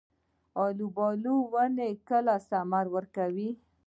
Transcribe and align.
د 0.55 0.57
الوبالو 0.65 1.35
ونې 1.51 1.91
کله 2.09 2.33
حاصل 2.37 2.85
ورکوي؟ 2.95 3.49